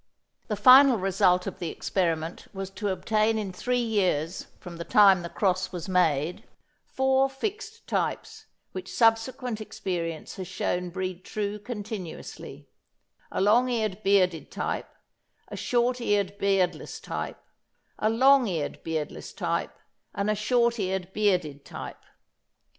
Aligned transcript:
The 0.47 0.55
final 0.55 0.97
result 0.97 1.45
of 1.45 1.59
the 1.59 1.69
experiment 1.69 2.47
was 2.53 2.71
to 2.71 2.89
obtain 2.89 3.37
in 3.37 3.53
three 3.53 3.77
years 3.83 4.47
from 4.59 4.77
the 4.77 4.83
time 4.83 5.21
the 5.21 5.29
cross 5.29 5.71
was 5.71 5.87
made, 5.87 6.43
four 6.87 7.29
fixed 7.29 7.85
types 7.85 8.47
which 8.71 8.91
subsequent 8.91 9.61
experience 9.61 10.37
has 10.37 10.47
shown 10.47 10.89
breed 10.89 11.23
true 11.23 11.59
continuously, 11.59 12.67
a 13.31 13.41
long 13.41 13.69
eared 13.69 14.01
bearded 14.01 14.49
type, 14.49 14.89
a 15.49 15.55
short 15.55 16.01
eared 16.01 16.35
beardless 16.39 16.99
type, 16.99 17.37
a 17.99 18.09
long 18.09 18.47
eared 18.47 18.81
beardless 18.83 19.31
type 19.33 19.77
and 20.15 20.31
a 20.31 20.35
short 20.35 20.79
eared 20.79 21.13
bearded 21.13 21.63
type. 21.63 22.03